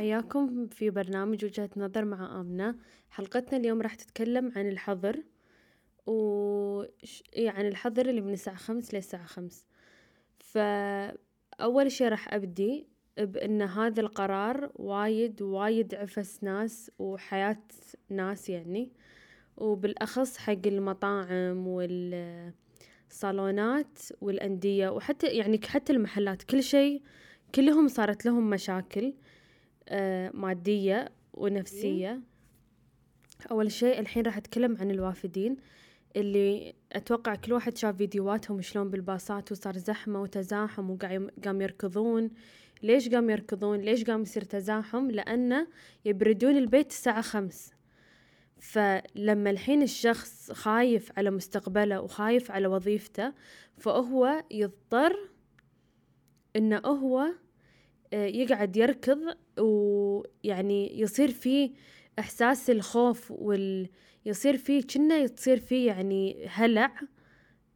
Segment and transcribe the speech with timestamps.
[0.00, 2.74] حياكم في برنامج وجهة نظر مع آمنة.
[3.10, 5.22] حلقتنا اليوم راح تتكلم عن الحظر
[6.06, 6.82] و
[7.38, 9.66] عن الحظر اللي من الساعة خمس للساعة خمس.
[10.38, 12.86] فأول شي راح أبدي
[13.18, 17.62] بأن هذا القرار وايد وايد عفس ناس وحياة
[18.08, 18.92] ناس يعني.
[19.56, 21.66] وبالأخص حق المطاعم
[23.08, 26.42] والصالونات والأندية وحتى يعني حتى المحلات.
[26.42, 27.02] كل شي
[27.54, 29.14] كلهم صارت لهم مشاكل.
[30.34, 32.20] مادية ونفسية.
[33.50, 35.56] أول شيء الحين راح أتكلم عن الوافدين
[36.16, 42.30] اللي أتوقع كل واحد شاف فيديوهاتهم شلون بالباصات وصار زحمة وتزاحم وقام يركضون.
[42.82, 45.66] ليش قام يركضون؟ ليش قام يصير تزاحم؟ لأنه
[46.04, 47.72] يبردون البيت الساعة خمس.
[48.60, 53.32] فلما الحين الشخص خايف على مستقبله وخايف على وظيفته
[53.76, 55.16] فهو يضطر
[56.56, 57.26] إنه هو
[58.12, 59.18] آه، يقعد يركض
[59.60, 61.70] ويعني يصير فيه
[62.18, 63.88] إحساس الخوف وال
[64.26, 66.92] يصير فيه كنا تصير فيه يعني هلع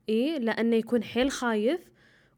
[0.08, 1.80] إي لأنه يكون حيل خايف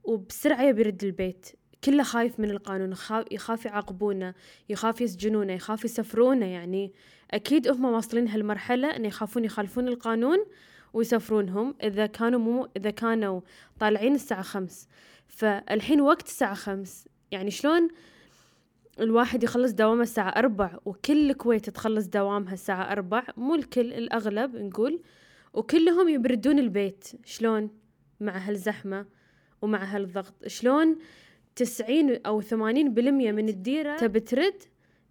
[0.05, 1.47] وبسرعة يبي يرد البيت.
[1.85, 2.95] كله خايف من القانون
[3.31, 4.35] يخاف يعاقبونه
[4.69, 6.47] يخاف يسجنونه يخاف يسفرونه.
[6.47, 6.93] يعني
[7.31, 10.39] أكيد هم واصلين هالمرحلة إنه يخافون يخالفون القانون
[10.93, 13.41] ويسفرونهم إذا كانوا مو إذا كانوا
[13.81, 14.89] طالعين الساعة خمس.
[15.29, 17.09] فالحين وقت الساعة خمس.
[17.31, 17.89] يعني شلون
[19.01, 25.03] الواحد يخلص دوامه الساعة أربع وكل الكويت تخلص دوامها الساعة أربع مو الكل الأغلب نقول
[25.55, 27.09] وكلهم يبردون البيت.
[27.25, 27.71] شلون؟
[28.21, 29.07] مع هالزحمة
[29.63, 30.47] ومع هالضغط.
[30.47, 30.97] شلون
[31.57, 34.63] تسعين أو ثمانين بالمية من الديرة تبي ترد؟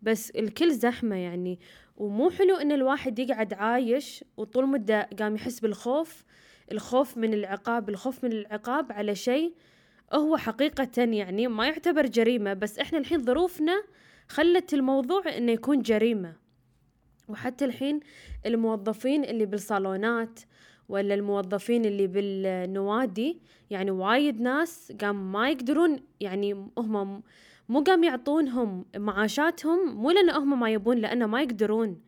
[0.01, 1.59] بس الكل زحمة يعني.
[1.97, 6.23] ومو حلو إن الواحد يقعد عايش وطول مدة قام يحس بالخوف.
[6.71, 9.53] الخوف من العقاب الخوف من العقاب على شيء
[10.13, 13.83] هو حقيقة يعني ما يعتبر جريمة بس إحنا الحين ظروفنا
[14.27, 16.33] خلت الموضوع إنه يكون جريمة.
[17.27, 17.99] وحتى الحين
[18.45, 20.39] الموظفين اللي بالصالونات
[20.89, 27.23] ولا الموظفين اللي بالنوادي يعني وايد ناس قام ما يقدرون يعني هم
[27.69, 32.01] مو قام يعطونهم معاشاتهم مو لأن هم ما يبون لأنه ما يقدرون.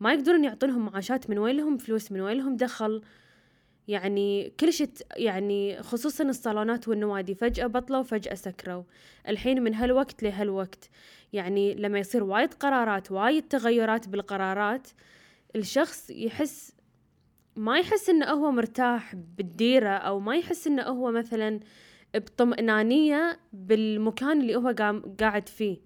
[0.00, 3.02] ما يقدرون يعطونهم معاشات من وين لهم فلوس من وين لهم دخل
[3.88, 8.82] يعني كل شيء يعني خصوصا الصالونات والنوادي فجأة بطلوا وفجأة سكروا.
[9.28, 10.90] الحين من هالوقت لهالوقت.
[11.32, 14.88] يعني لما يصير وايد قرارات وايد تغيرات بالقرارات
[15.56, 16.72] الشخص يحس
[17.56, 21.60] ما يحس إنه هو مرتاح بالديرة أو ما يحس إنه هو مثلا
[22.14, 24.74] بطمئنانية بالمكان اللي هو
[25.20, 25.78] قاعد فيه.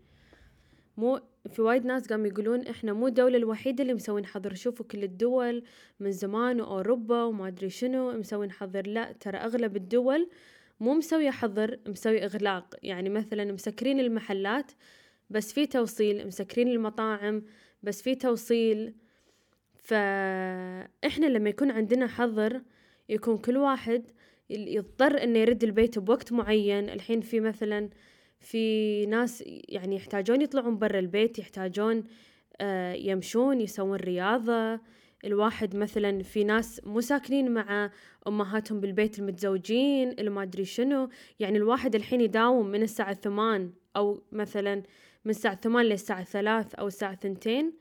[0.97, 1.21] مو
[1.53, 4.55] في وايد ناس قاموا يقولون إحنا مو الدولة الوحيدة اللي مسوين حظر.
[4.55, 5.63] شوفوا كل الدول
[6.01, 8.87] من زمان وأوروبا وما أدري شنو مسوين حظر.
[8.87, 10.29] لا ترى أغلب الدول
[10.81, 12.75] مو مسوية حظر مسوي إغلاق.
[12.83, 14.73] يعني مثلا مسكرين المحلات
[15.31, 17.43] بس في توصيل مسكرين المطاعم
[17.83, 18.95] بس في توصيل.
[19.75, 22.63] فاحنا لما يكون عندنا حظر
[23.09, 24.05] يكون كل واحد
[24.51, 26.89] يضطر إنه يرد البيت بوقت معين.
[26.89, 27.91] الحين في مثلا
[28.41, 32.05] في ناس يعني يحتاجون يطلعون برا البيت يحتاجون
[32.61, 34.81] آه، يمشون يسوون رياضة.
[35.25, 37.91] الواحد مثلا في ناس مو ساكنين مع
[38.27, 41.09] أمهاتهم بالبيت المتزوجين اللي ما أدري شنو.
[41.41, 44.75] يعني الواحد الحين يداوم من الساعة ثمان أو مثلا
[45.25, 47.73] من الساعة ثمان للساعة ثلاث أو الساعة ثنتين.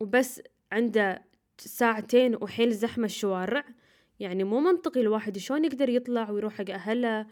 [0.00, 0.42] وبس
[0.72, 1.22] عنده
[1.58, 3.64] ساعتين وحيل زحمة الشوارع.
[4.20, 7.26] يعني مو منطقي الواحد شلون يقدر يطلع ويروح حق أهله.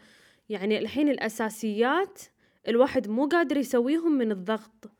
[0.51, 2.21] يعني الحين الأساسيات
[2.67, 4.91] الواحد مو قادر يسويهم من الضغط.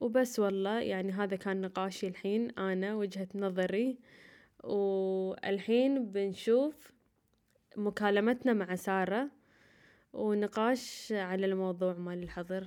[0.00, 3.98] وبس والله يعني هذا كان نقاشي الحين أنا وجهة نظري.
[4.64, 6.92] والحين بنشوف
[7.76, 9.30] مكالمتنا مع سارة
[10.12, 12.66] ونقاش على الموضوع مال الحظر.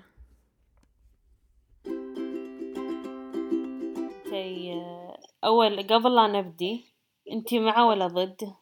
[5.44, 6.86] أول قبل لا نبدي
[7.32, 8.54] أنتي مع ولا ضد؟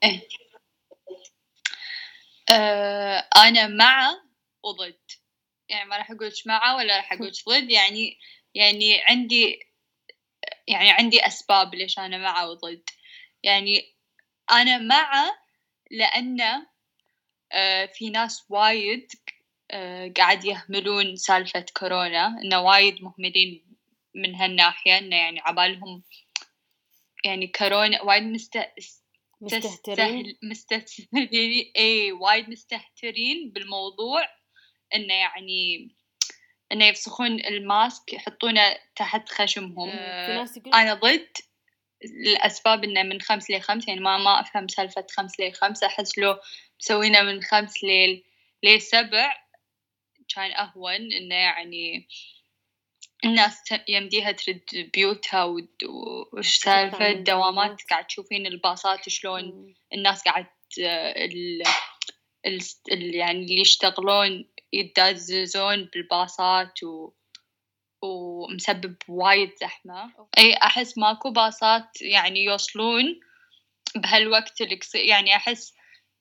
[2.52, 4.22] آه أنا مع
[4.64, 5.00] وضد.
[5.70, 7.72] يعني ما راح أقولش مع ولا راح أقولش ضد.
[7.72, 8.18] يعني
[8.56, 9.60] يعني عندي
[10.68, 12.84] يعني عندي أسباب ليش أنا مع وضد.
[13.44, 13.96] يعني
[14.52, 15.32] أنا مع
[15.92, 16.42] لأن
[17.52, 19.08] آه في ناس وايد
[19.72, 22.28] آه قاعد يهملون سالفة كورونا.
[22.44, 23.78] إنه وايد مهملين
[24.16, 24.98] من هالناحية.
[24.98, 26.04] إنه يعني عبالهم
[27.26, 28.58] يعني كورونا وايد مست...
[29.44, 31.72] مستهترين؟ مستهترين.
[31.78, 34.26] اي وايد مستهترين بالموضوع
[34.96, 35.92] إنه يعني
[36.72, 39.90] إنه يفسخون الماسك يحطونه تحت خشمهم.
[39.90, 41.32] آه أنا ضد
[42.04, 45.84] الأسباب إنه من خمس لخمس يعني ما ما أفهم سالفة خمس لخمس.
[45.84, 46.40] أحس لو
[46.80, 48.24] مسوينه من خمس ليل
[48.64, 49.44] لسبع
[50.36, 52.08] كان أهون إنه يعني
[53.26, 55.44] الناس يمديها ترد بيوتها
[56.34, 60.48] وش سالفة الدوامات قاعد تشوفين الباصات شلون الناس قاعد
[60.78, 61.64] ال...
[62.46, 63.16] ال...
[63.16, 67.12] يعني اللي يشتغلون يتداززون بالباصات و...
[68.02, 70.28] ومسبب وايد زحمة.
[70.38, 73.20] أي أحس ماكو باصات يعني يوصلون
[73.96, 75.74] بهالوقت اللي يعني أحس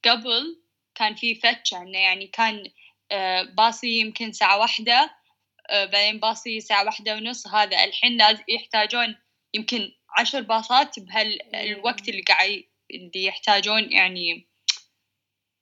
[0.05, 0.62] قبل
[0.94, 2.70] كان في فتشة إنه يعني كان
[3.10, 5.21] آه، باصي يمكن ساعة واحدة آه،
[5.70, 7.47] بعدين باصي ساعة واحدة ونص.
[7.47, 9.17] هذا الحين لازم يحتاجون
[9.55, 14.49] يمكن عشر باصات بهالوقت اللي قاعد اللي يحتاجون يعني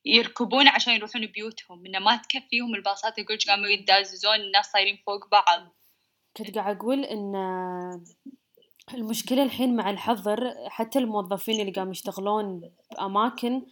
[0.05, 1.85] يركبون عشان يروحون بيوتهم.
[1.85, 3.17] إنه ما تكفيهم الباصات.
[3.17, 5.75] يقول قاموا يتداززون الناس صايرين فوق بعض.
[6.37, 7.35] كنت قاعد أقول إن
[8.93, 13.65] المشكلة الحين مع الحظر حتى الموظفين اللي قام يشتغلون بأماكن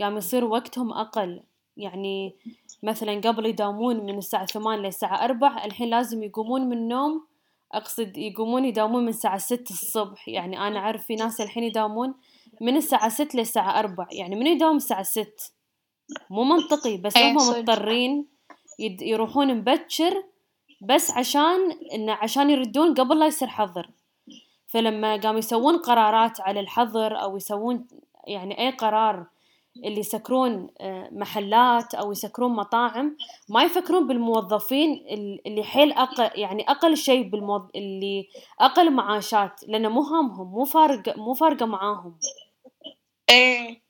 [0.00, 1.42] قام يصير وقتهم أقل.
[1.76, 2.34] يعني
[2.82, 7.26] مثلا قبل يداومون من الساعة ثمان للساعة أربع الحين لازم يقومون من النوم.
[7.72, 10.28] أقصد يقومون يداومون من الساعة ست الصبح.
[10.28, 12.14] يعني أنا أعرف في ناس الحين يداومون
[12.60, 15.52] من الساعة ست للساعة أربع يعني من يداوم الساعة ست
[16.30, 18.26] مو منطقي بس هم مضطرين
[19.00, 20.24] يروحون مبكر
[20.80, 23.90] بس عشان إنه عشان يردون قبل لا يصير حظر.
[24.66, 27.86] فلما قاموا يسوون قرارات على الحظر أو يسوون
[28.26, 29.26] يعني أي قرار
[29.76, 33.16] اللي يسكرون آه، محلات أو يسكرون مطاعم
[33.48, 35.06] ما يفكرون بالموظفين
[35.46, 37.68] اللي حيل أقل يعني أقل شيء بالموظ...
[37.74, 38.28] اللي
[38.60, 42.18] أقل معاشات لأنه مو هامهم مو فارق مو فارقة معاهم.
[43.30, 43.84] إيه.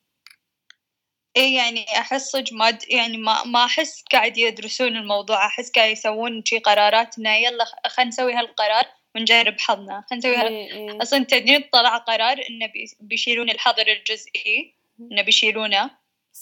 [1.37, 6.43] إيه يعني أحس صدق ما يعني ما ما أحس قاعد يدرسون الموضوع أحس قاعد يسوون
[6.45, 8.85] شي قرارات إنه يلا خلينا نسوي هالقرار
[9.15, 10.47] ونجرب حظنا خلينا نسوي هال...
[10.47, 11.01] إيه إيه.
[11.01, 14.75] أصلا تدرين طلع قرار إنه بيشيلون الحظر الجزئي.
[14.99, 15.91] انه بيشيلونه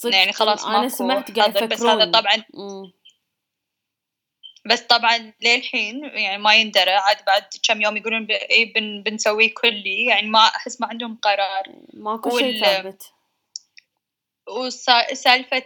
[0.03, 2.43] يعني خلاص أنا سمعت قاعد بس هذا طبعا.
[4.65, 6.91] بس طبعا للحين يعني ما يندرى.
[6.91, 10.05] عاد بعد كم يوم يقولون اي بن بنسويه كلي.
[10.05, 11.63] يعني ما أحس ما عندهم قرار.
[11.93, 13.13] ماكو شيء ثابت.
[14.49, 15.65] وسالفة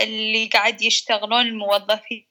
[0.00, 2.26] اللي قاعد يشتغلون الموظفين.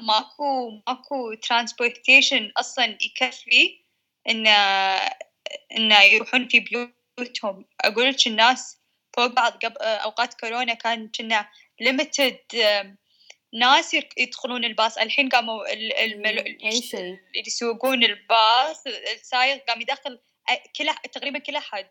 [0.00, 3.80] ماكو ماكو transportation أصلا يكفي
[4.28, 4.50] انه
[5.76, 8.80] انه يروحون في بيوت بيوتهم أقول لك الناس
[9.16, 11.48] فوق بعض قبل أوقات كورونا كان كنا
[11.80, 12.38] limited
[13.54, 14.98] ناس يدخلون الباص.
[14.98, 16.58] الحين قاموا اللي
[17.46, 18.86] يسوقون الباص.
[18.86, 20.20] السايق قام يدخل
[20.76, 21.88] كل تقريبا كل أحد.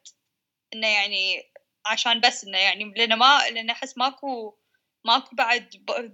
[0.74, 1.52] إنه يعني
[1.86, 4.58] عشان بس إنه يعني لأن ما لأن أحس ماكو
[5.06, 5.70] ماكو بعد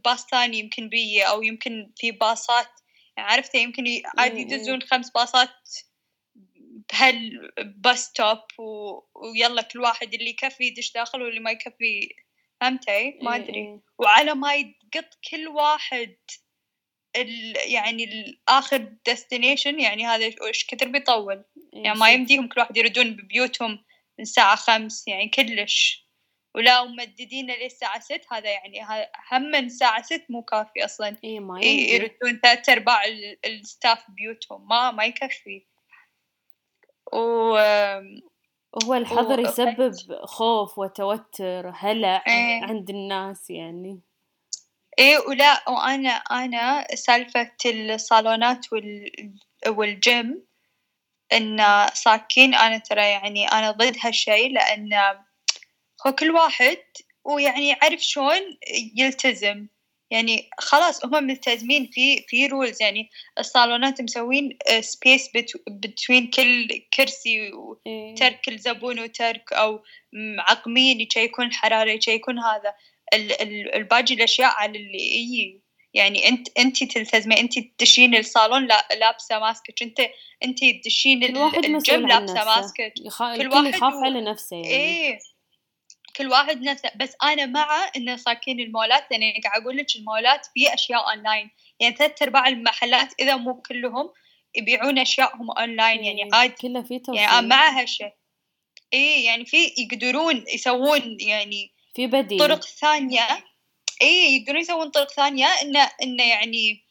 [0.06, 2.70] باص ثاني يمكن بي أو يمكن في باصات.
[3.18, 3.84] يعني عرفت؟ يمكن
[4.18, 5.50] عادي يدزون خمس باصات
[6.96, 9.00] بهال bus stop و...
[9.16, 12.16] ويلا كل واحد اللي يكفي يدش داخل واللي ما يكفي
[12.62, 13.80] فهمتي ما أدري.
[13.98, 16.16] وعلى ما يدقط كل واحد
[17.16, 17.54] ال...
[17.72, 21.44] يعني الآخر destination يعني هذا إيش كثر بيطول.
[21.74, 26.06] يعني ما يمديهم كل واحد يردون ببيوتهم من الساعة خمس يعني كلش.
[26.56, 28.82] ولا ممددين للساعة ست هذا يعني
[29.32, 31.18] هم من الساعة ست مو كافي أصلا.
[31.24, 33.02] إيه ما يردون ثلاث أرباع
[33.46, 34.68] ال staff بيوتهم.
[34.68, 35.66] ما ما يكفي.
[37.14, 37.56] و
[38.84, 39.94] هو الحظر يسبب
[40.26, 42.64] خوف وتوتر هلع إيه.
[42.64, 44.02] عند الناس يعني
[45.00, 49.12] إيه ولا وأنا أنا سالفة الصالونات وال
[49.68, 50.46] والجيم
[51.34, 54.94] إن ساكين أنا ترى يعني أنا ضد هالشي لأن
[56.08, 56.78] هو كل واحد
[57.26, 58.58] ويعني يعرف شلون
[58.96, 59.68] يلتزم
[60.12, 63.10] يعني خلاص هم ملتزمين في في rules يعني
[63.40, 65.30] الصالونات مسوين space
[65.68, 69.84] between كل كرسي وترك الزبون وترك أو
[70.14, 72.74] معقمين يشيكون الحراره يشيكون هذا.
[73.76, 75.66] الباقي الأشياء على اللي يجي.
[75.94, 80.00] يعني أنت أنت تلتزمي أنت تدشين الصالون لا لابسه mask ك أنت
[80.44, 84.70] أنت تدشين الجيم لابسه mask ك كل واحد يخاف على نفسه يعني.
[84.70, 85.20] إيه.
[86.18, 90.46] كل واحد نفسه بس أنا مع إنه ساكين المولات لأن يعني قاعد أقول لك المولات
[90.54, 94.10] في أشياء اونلاين يعني ثلاث أرباع المحلات إذا مو كلهم
[94.56, 97.22] يبيعون اشيائهم اونلاين يعني إيه، عادي كله في توفير.
[97.22, 98.14] يعني مع هالشيء.
[98.94, 102.40] اي يعني في يقدرون يسوون يعني في بديل.
[102.40, 103.28] طرق ثانية.
[104.02, 106.84] اي يقدرون يسوون طرق ثانية إنه إنه يعني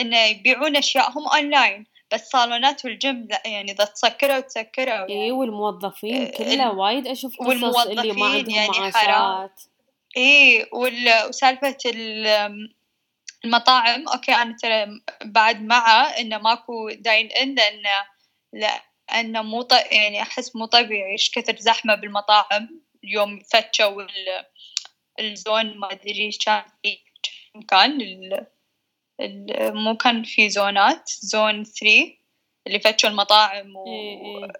[0.00, 5.24] إنه يبيعون اشيائهم اونلاين بس صالونات والجيم لا يعني إذا تسكروا تسكروا يعني.
[5.24, 9.60] اي والموظفين آه، كلها وايد أشوف قصص اللي ما عندهم يعني معاشات
[10.16, 11.76] اي وسالفة
[13.44, 14.86] المطاعم okay أنا ترى
[15.24, 18.80] بعد مع إنه ماكو dine in لأن
[19.12, 19.72] لأنه مو ط...
[19.72, 24.02] يعني أحس مو طبيعي إيش كثر زحمة بالمطاعم اليوم فتشوا
[25.20, 26.30] ال zone ما أدري
[27.68, 28.00] كان.
[28.00, 28.46] ال...
[29.74, 32.20] مو كان في زونات zone three
[32.66, 33.86] اللي فتشوا المطاعم و...
[33.86, 34.52] إيه إيه.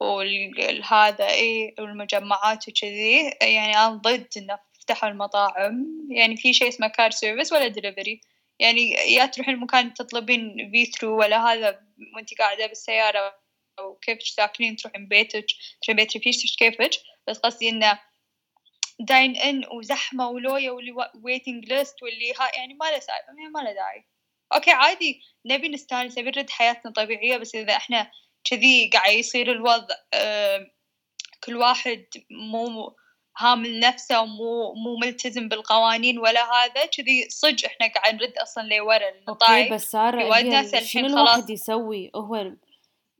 [0.00, 3.30] والهذا إيه والمجمعات وكذي.
[3.42, 5.86] يعني أنا ضد إنه فتحوا المطاعم.
[6.10, 8.20] يعني في شيء اسمه car service ولا دليفري
[8.58, 11.80] يعني يا تروحين المكان تطلبين drive thru ولا هذا
[12.16, 13.34] وأنت قاعدة بالسيارة
[13.78, 15.46] أو كيف ساكنين تروحين بيتك
[15.82, 16.90] تروحين بيت رفيجتك كيفك.
[17.28, 17.98] بس قصدي إنه
[19.00, 23.72] dine in وزحمة ولوية واللي waiting list واللي ها يعني ما له يعني ما له
[23.72, 24.04] داعي.
[24.54, 25.20] okay عادي.
[25.46, 28.10] نبي نستانس نبي نرد حياتنا طبيعية بس إذا إحنا
[28.44, 29.94] كذي قاعد يصير الوضع
[31.44, 32.96] كل واحد مو
[33.38, 39.10] هامل نفسه ومو مو ملتزم بالقوانين ولا هذا كذي صج إحنا قاعد نرد أصلا لورا
[39.28, 42.52] أوكي بس سارة شنو الواحد يسوي؟ هو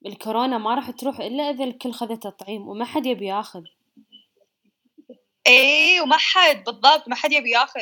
[0.06, 3.62] الكورونا ما راح تروح إلا إذا الكل خذ تطعيم وما حد يبي ياخذ.
[5.46, 7.80] إيه وما حد بالضبط ما حد يبي ياخذ.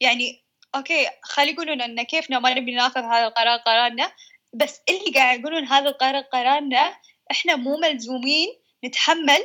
[0.00, 4.12] يعني أوكي خلي يقولون إن كيفنا ما نبي ناخذ هذا القرار قرارنا.
[4.52, 6.96] بس اللي قاعد يقولون هذا القرار قرارنا
[7.30, 8.48] إحنا مو ملزومين
[8.84, 9.44] نتحمل.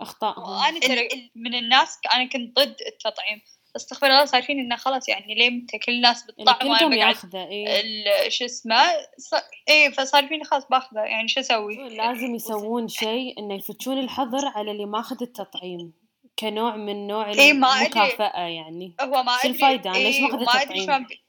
[0.00, 0.64] أخطائهم.
[0.64, 3.42] أنا ترى من الناس أنا كنت ضد التطعيم.
[3.76, 8.28] استغفر الله صار فيني إنه خلاص يعني ليه متى كل الناس بتطعم وأنا ياخذه إيه؟
[8.28, 8.82] شو اسمه
[9.18, 9.34] ص...
[9.68, 11.00] إيه فصار فيني خلاص باخذه.
[11.00, 16.05] يعني شو أسوي؟ لازم يسوون شيء إنه يفتشون الحظر على اللي ماخذ التطعيم.
[16.38, 18.96] كنوع من نوع إيه ما المكافأة يعني.
[19.00, 21.22] هو ما شو الفايدة؟ إيه ليش ماخذ التطعيم؟ بي...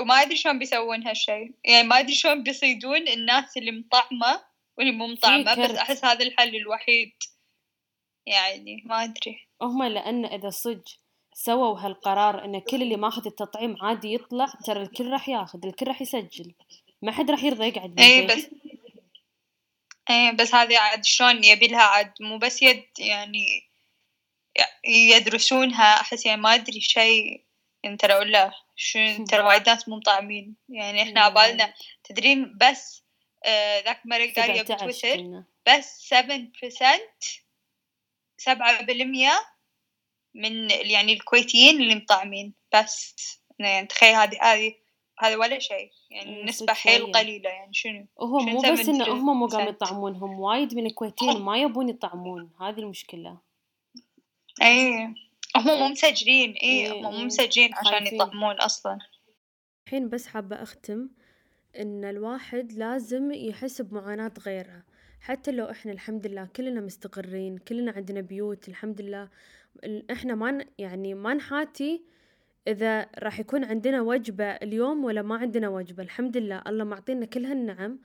[0.00, 4.44] وما أدري شلون بيسوون هالشيء يعني ما أدري شلون بيصيدون الناس اللي مطعمة
[4.78, 7.12] واللي مو مطعمة بس أحس هذا الحل الوحيد.
[8.26, 9.48] يعني ما أدري.
[9.62, 10.82] هم لأن إذا صج
[11.34, 16.02] سووا هالقرار إن كل اللي ماخذ التطعيم عادي يطلع ترى الكل راح ياخذ الكل راح
[16.02, 16.54] يسجل.
[17.02, 18.46] ما حد راح يرضى يقعد اي بس
[20.10, 23.73] اي بس هذه عاد شلون يبي لها عاد مو بس يد يعني
[24.84, 27.44] يدرسونها أحس يعني ما أدري شيء.
[27.82, 30.56] يعني ترى ولا شو ترى وايد ناس مو مطعمين.
[30.68, 33.04] يعني إحنا عبالنا تدرين بس
[33.44, 36.18] آه ذاك مرة قال بتويتر بس 7%
[38.36, 39.32] سبعة بالمية
[40.34, 42.54] من يعني الكويتيين اللي مطعمين.
[42.74, 43.16] بس
[43.58, 44.74] يعني تخيل هذه هذه
[45.18, 45.90] هذا ولا شيء.
[46.10, 47.50] يعني نسبة حيل قليلة.
[47.50, 51.58] يعني شنو؟ هو مو بس إن هم مو قام يطعمون هم وايد من الكويتيين ما
[51.58, 52.50] يبون يطعمون.
[52.60, 53.38] هذه المشكلة.
[54.62, 55.14] اي
[55.56, 56.52] هم مو مسجلين.
[56.52, 58.98] اي إيه، هم مو إيه، مسجلين عشان يطعمون أصلا.
[59.86, 61.08] الحين بس حابة أختم
[61.78, 64.82] إن الواحد لازم يحس بمعاناة غيره
[65.20, 69.28] حتى لو إحنا الحمد لله كلنا مستقرين كلنا عندنا بيوت الحمد لله
[70.10, 72.02] إحنا ما يعني ما نحاتي
[72.68, 76.02] إذا راح يكون عندنا وجبة اليوم ولا ما عندنا وجبة.
[76.02, 76.62] الحمد لله.
[76.66, 77.98] الله معطينا كل هالنعم.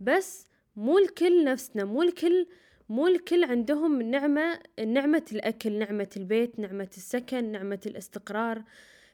[0.00, 0.46] بس
[0.76, 2.46] مو الكل نفسنا مو الكل
[2.88, 8.62] مو الكل عندهم نعمة نعمة الأكل نعمة البيت نعمة السكن نعمة الاستقرار.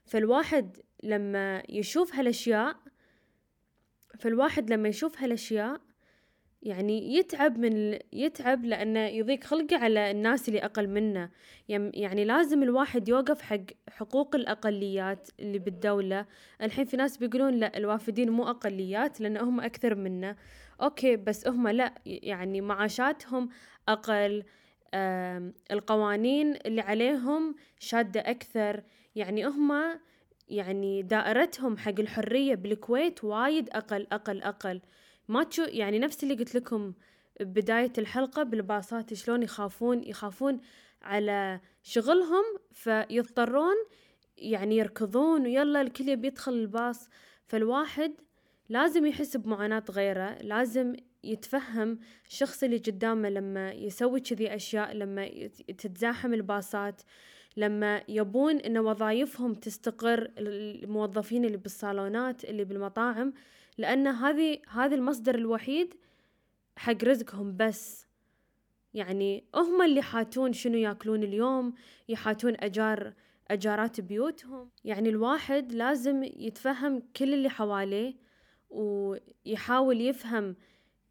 [0.04, 2.76] فالواحد لما يشوف هالأشياء
[4.18, 5.80] فالواحد لما يشوف هالأشياء
[6.62, 11.30] يعني يتعب من يتعب لأنه يضيق خلقه على الناس اللي أقل منه.
[11.68, 16.26] يعني لازم الواحد يوقف حق حقوق الأقليات اللي بالدولة.
[16.62, 20.36] الحين في ناس بيقولون لا الوافدين مو أقليات لأن هم أكثر منا
[20.82, 23.48] أوكي بس هم لا يعني معاشاتهم
[23.88, 24.44] أقل
[25.70, 28.82] القوانين اللي عليهم شادة أكثر.
[29.14, 30.00] يعني هم
[30.48, 34.80] يعني دائرتهم حق الحرية بالكويت وايد أقل أقل أقل.
[35.28, 36.92] ما تشو يعني نفس اللي قلت لكم
[37.40, 40.60] بداية الحلقة بالباصات شلون يخافون يخافون
[41.02, 43.74] على شغلهم فيضطرون
[44.36, 47.08] يعني يركضون ويلا الكل يبي يدخل الباص.
[47.46, 48.12] فالواحد
[48.70, 55.28] لازم يحس بمعاناة غيره لازم يتفهم الشخص اللي قدامه لما يسوي كذي أشياء لما
[55.78, 57.02] تتزاحم الباصات
[57.56, 63.32] لما يبون إن وظائفهم تستقر الموظفين اللي بالصالونات اللي بالمطاعم
[63.78, 65.94] لأن هذه هذا المصدر الوحيد
[66.76, 68.06] حق رزقهم بس.
[68.94, 71.74] يعني هم اللي حاتون شنو ياكلون اليوم
[72.08, 73.12] يحاتون أجار
[73.50, 74.70] أجارات بيوتهم.
[74.84, 78.29] يعني الواحد لازم يتفهم كل اللي حواليه
[78.70, 80.56] ويحاول يفهم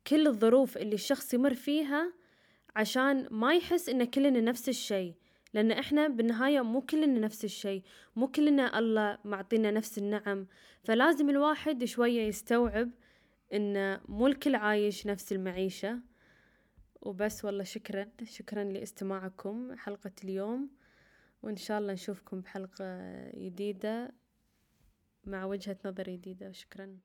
[0.08, 2.14] كل الظروف اللي الشخص يمر فيها
[2.76, 5.14] عشان ما يحس إن كلنا نفس الشيء.
[5.54, 7.84] لأن إحنا بالنهاية مو كلنا نفس الشيء
[8.16, 10.48] مو كلنا الله معطينا نفس النعم.
[10.84, 12.90] فلازم الواحد شوية يستوعب
[13.54, 16.00] إن مو الكل عايش نفس المعيشة.
[17.02, 20.70] وبس والله شكرا شكرا لاستماعكم حلقة اليوم.
[21.44, 23.02] وإن شاء الله نشوفكم بحلقة
[23.36, 24.12] جديدة
[25.26, 26.52] مع وجهة نظر جديدة.
[26.52, 26.98] شكرا.